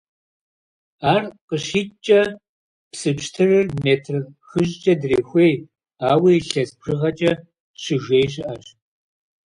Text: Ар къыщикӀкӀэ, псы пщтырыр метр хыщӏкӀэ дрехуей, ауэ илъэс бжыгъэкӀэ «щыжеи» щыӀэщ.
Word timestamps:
Ар 1.13 1.23
къыщикӀкӀэ, 1.47 2.21
псы 2.91 3.09
пщтырыр 3.17 3.67
метр 3.85 4.15
хыщӏкӀэ 4.47 4.93
дрехуей, 5.01 5.53
ауэ 6.11 6.29
илъэс 6.39 6.69
бжыгъэкӀэ 6.79 7.31
«щыжеи» 7.81 8.25
щыӀэщ. 8.33 8.65